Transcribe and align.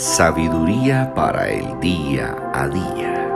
Sabiduría 0.00 1.12
para 1.14 1.50
el 1.50 1.78
día 1.78 2.34
a 2.54 2.66
día. 2.68 3.28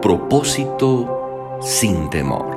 Propósito 0.00 1.58
sin 1.60 2.08
temor. 2.10 2.54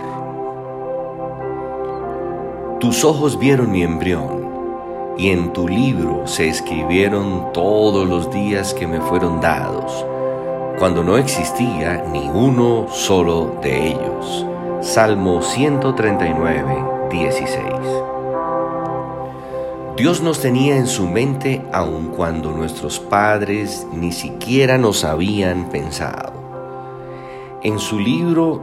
Tus 2.80 3.04
ojos 3.04 3.40
vieron 3.40 3.72
mi 3.72 3.82
embrión 3.82 5.16
y 5.18 5.32
en 5.32 5.52
tu 5.52 5.68
libro 5.68 6.28
se 6.28 6.48
escribieron 6.48 7.52
todos 7.54 8.08
los 8.08 8.30
días 8.30 8.76
que 8.76 8.86
me 8.86 9.02
fueron 9.02 9.42
dados, 9.42 10.06
cuando 10.80 11.04
no 11.04 11.18
existía 11.18 12.06
ni 12.10 12.30
uno 12.30 12.88
solo 12.90 13.60
de 13.62 13.90
ellos. 13.90 14.46
Salmo 14.82 15.42
139, 15.42 17.10
16. 17.12 17.66
Dios 19.98 20.22
nos 20.22 20.40
tenía 20.40 20.78
en 20.78 20.88
su 20.88 21.06
mente 21.06 21.62
aun 21.74 22.14
cuando 22.16 22.52
nuestros 22.52 22.98
padres 23.02 23.86
ni 23.92 24.14
siquiera 24.14 24.78
nos 24.78 25.04
habían 25.04 25.70
pensado. 25.70 26.32
En 27.62 27.78
su 27.78 28.00
libro 28.00 28.62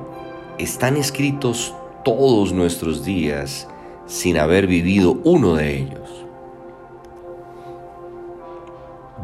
están 0.56 0.96
escritos 0.96 1.74
todos 2.02 2.54
nuestros 2.54 3.04
días 3.04 3.68
sin 4.06 4.38
haber 4.38 4.66
vivido 4.66 5.18
uno 5.22 5.54
de 5.56 5.76
ellos. 5.76 6.25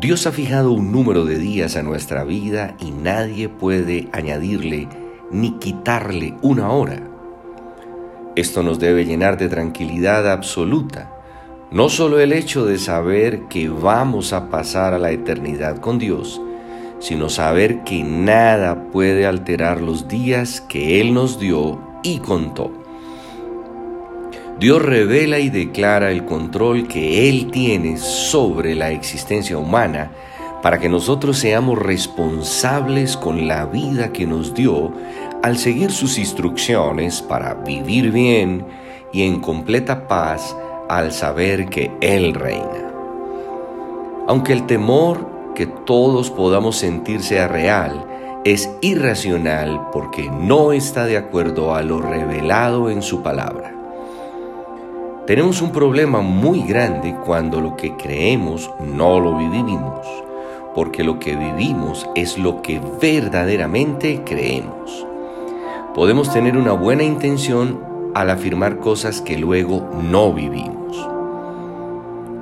Dios 0.03 0.27
ha 0.27 0.33
fijado 0.33 0.73
un 0.73 0.91
número 0.91 1.25
de 1.25 1.39
días 1.39 1.77
a 1.77 1.85
nuestra 1.85 2.25
vida 2.25 2.75
y 2.81 2.91
nadie 2.91 3.49
puede 3.49 4.09
añadirle 4.11 4.89
ni 5.31 5.53
quitarle 5.61 6.35
una 6.43 6.73
hora. 6.73 7.09
Esto 8.35 8.65
nos 8.65 8.81
debe 8.81 9.05
llenar 9.05 9.39
de 9.39 9.49
tranquilidad 9.49 10.29
absoluta. 10.29 11.09
No 11.71 11.89
solo 11.89 12.19
el 12.19 12.33
hecho 12.33 12.67
de 12.67 12.79
saber 12.79 13.43
que 13.49 13.69
vamos 13.69 14.33
a 14.33 14.51
pasar 14.51 14.93
a 14.93 14.99
la 14.99 15.13
eternidad 15.13 15.79
con 15.79 16.01
Dios, 16.01 16.43
sino 16.99 17.29
saber 17.29 17.85
que 17.85 18.03
nada 18.03 18.91
puede 18.91 19.25
alterar 19.25 19.81
los 19.81 20.09
días 20.09 20.61
que 20.63 21.01
Él 21.01 21.15
nos 21.15 21.39
dio 21.39 21.79
y 22.03 22.19
contó. 22.19 22.82
Dios 24.63 24.81
revela 24.81 25.41
y 25.41 25.51
declara 25.51 26.13
el 26.13 26.25
control 26.25 26.87
que 26.87 27.29
Él 27.29 27.51
tiene 27.51 27.97
sobre 27.97 28.77
la 28.77 28.93
existencia 28.93 29.59
humana 29.59 30.13
para 30.63 30.79
que 30.79 30.89
nosotros 30.89 31.37
seamos 31.37 31.81
responsables 31.81 33.17
con 33.17 33.49
la 33.49 33.67
vida 33.67 34.13
que 34.13 34.25
nos 34.25 34.55
dio 34.55 34.93
al 35.43 35.59
seguir 35.59 35.91
sus 35.91 36.17
instrucciones 36.17 37.23
para 37.23 37.55
vivir 37.55 38.13
bien 38.13 38.65
y 39.13 39.25
en 39.25 39.41
completa 39.41 40.07
paz 40.07 40.57
al 40.89 41.11
saber 41.11 41.67
que 41.67 41.91
Él 42.01 42.33
reina. 42.33 42.93
Aunque 44.29 44.53
el 44.53 44.67
temor 44.67 45.29
que 45.57 45.67
todos 45.67 46.31
podamos 46.31 46.77
sentir 46.77 47.25
sea 47.25 47.49
real, 47.49 48.07
es 48.45 48.71
irracional 48.81 49.89
porque 49.93 50.31
no 50.31 50.71
está 50.71 51.05
de 51.07 51.17
acuerdo 51.17 51.75
a 51.75 51.83
lo 51.83 52.01
revelado 52.01 52.91
en 52.91 53.03
su 53.03 53.25
palabra. 53.25 53.82
Tenemos 55.27 55.63
un 55.63 55.71
problema 55.71 56.21
muy 56.21 56.63
grande 56.63 57.15
cuando 57.25 57.61
lo 57.61 57.77
que 57.77 57.97
creemos 57.97 58.69
no 58.81 59.21
lo 59.21 59.39
vivimos, 59.39 60.05
porque 60.75 61.05
lo 61.05 61.21
que 61.21 61.37
vivimos 61.37 62.09
es 62.17 62.39
lo 62.39 62.61
que 62.61 62.81
verdaderamente 63.01 64.23
creemos. 64.27 65.07
Podemos 65.95 66.33
tener 66.33 66.57
una 66.57 66.73
buena 66.73 67.05
intención 67.05 67.79
al 68.17 68.31
afirmar 68.31 68.81
cosas 68.81 69.21
que 69.21 69.39
luego 69.39 69.89
no 70.03 70.33
vivimos. 70.33 71.09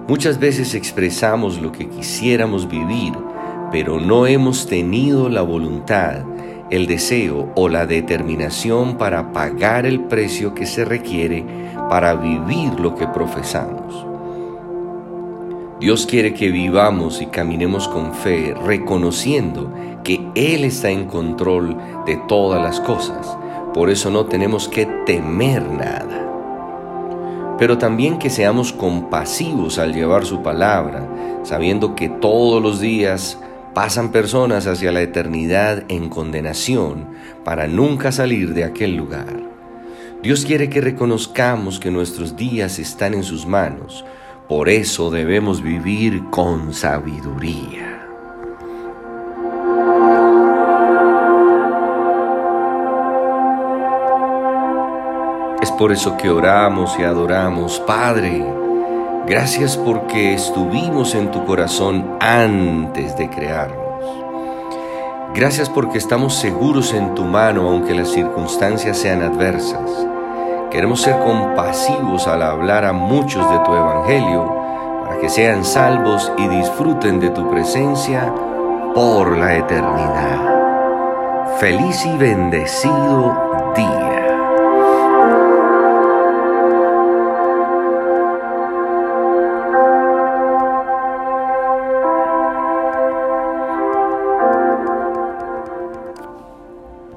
Muchas 0.09 0.39
veces 0.39 0.75
expresamos 0.75 1.61
lo 1.61 1.73
que 1.73 1.87
quisiéramos 1.87 2.67
vivir, 2.67 3.13
pero 3.71 4.01
no 4.01 4.27
hemos 4.27 4.67
tenido 4.67 5.29
la 5.29 5.43
voluntad, 5.43 6.23
el 6.71 6.87
deseo 6.87 7.53
o 7.57 7.69
la 7.69 7.85
determinación 7.85 8.97
para 8.97 9.33
pagar 9.33 9.85
el 9.85 10.01
precio 10.01 10.55
que 10.55 10.65
se 10.65 10.87
requiere 10.87 11.60
para 11.91 12.15
vivir 12.15 12.81
lo 12.81 12.95
que 12.95 13.07
profesamos. 13.07 14.07
Dios 15.79 16.07
quiere 16.07 16.33
que 16.33 16.51
vivamos 16.51 17.21
y 17.21 17.27
caminemos 17.27 17.87
con 17.89 18.15
fe, 18.15 18.55
reconociendo 18.65 19.71
que 20.05 20.27
Él 20.35 20.65
está 20.65 20.89
en 20.89 21.05
control 21.05 21.77
de 22.07 22.17
todas 22.29 22.63
las 22.63 22.81
cosas. 22.81 23.37
Por 23.75 23.91
eso 23.91 24.11
no 24.11 24.25
tenemos 24.25 24.69
que 24.69 24.87
temer 25.05 25.63
nada 25.71 26.21
pero 27.61 27.77
también 27.77 28.19
que 28.19 28.31
seamos 28.31 28.73
compasivos 28.73 29.79
al 29.79 29.93
llevar 29.93 30.25
su 30.25 30.43
palabra, 30.43 31.07
sabiendo 31.43 31.95
que 31.95 32.09
todos 32.09 32.63
los 32.63 32.81
días 32.81 33.39
pasan 33.75 34.13
personas 34.13 34.67
hacia 34.67 34.93
la 34.93 35.03
eternidad 35.03 35.85
en 35.89 36.09
condenación 36.09 37.09
para 37.45 37.67
nunca 37.67 38.13
salir 38.13 38.55
de 38.55 38.65
aquel 38.65 38.97
lugar. 38.97 39.50
Dios 40.23 40.45
quiere 40.45 40.69
que 40.69 40.83
reconozcamos 40.83 41.81
que 41.81 41.91
nuestros 41.91 42.37
días 42.37 42.79
están 42.79 43.15
en 43.15 43.23
sus 43.23 43.47
manos, 43.47 44.05
por 44.49 44.69
eso 44.69 45.11
debemos 45.11 45.63
vivir 45.63 46.25
con 46.29 46.75
sabiduría. 46.75 48.07
Es 55.63 55.71
por 55.73 55.91
eso 55.91 56.19
que 56.19 56.29
oramos 56.29 56.99
y 56.99 57.03
adoramos, 57.03 57.81
Padre. 57.87 58.45
Gracias 59.27 59.79
porque 59.79 60.35
estuvimos 60.35 61.15
en 61.15 61.31
tu 61.31 61.47
corazón 61.47 62.19
antes 62.21 63.17
de 63.17 63.31
crearnos. 63.31 63.80
Gracias 65.35 65.71
porque 65.71 65.99
estamos 65.99 66.35
seguros 66.35 66.93
en 66.93 67.15
tu 67.15 67.25
mano 67.25 67.69
aunque 67.69 67.95
las 67.95 68.09
circunstancias 68.09 68.99
sean 68.99 69.23
adversas. 69.23 69.89
Queremos 70.73 71.03
ser 71.03 71.21
compasivos 71.21 72.27
al 72.27 72.43
hablar 72.43 72.85
a 72.85 72.93
muchos 72.93 73.49
de 73.51 73.59
tu 73.61 73.73
evangelio 73.73 74.53
para 75.05 75.19
que 75.19 75.29
sean 75.29 75.65
salvos 75.65 76.33
y 76.37 76.49
disfruten 76.49 77.21
de 77.21 77.31
tu 77.31 77.49
presencia 77.49 78.33
por 78.93 79.37
la 79.37 79.57
eternidad. 79.57 81.59
Feliz 81.59 82.05
y 82.07 82.17
bendecido 82.17 83.50